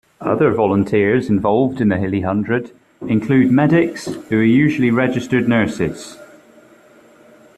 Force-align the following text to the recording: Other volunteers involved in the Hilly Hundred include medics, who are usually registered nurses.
Other 0.21 0.51
volunteers 0.51 1.29
involved 1.29 1.79
in 1.79 1.89
the 1.89 1.97
Hilly 1.97 2.21
Hundred 2.21 2.71
include 3.07 3.51
medics, 3.51 4.07
who 4.29 4.39
are 4.39 4.43
usually 4.43 4.89
registered 4.89 5.47
nurses. 5.47 6.17